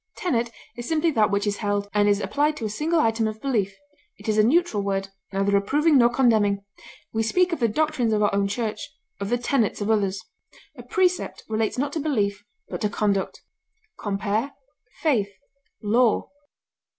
[0.17, 3.39] Tenet is simply that which is held, and is applied to a single item of
[3.39, 3.77] belief;
[4.17, 6.65] it is a neutral word, neither approving nor condemning;
[7.13, 10.19] we speak of the doctrines of our own church; of the tenets of others.
[10.75, 13.43] A precept relates not to belief, but to conduct.
[13.99, 14.53] Compare
[15.03, 15.33] FAITH;
[15.83, 16.29] LAW.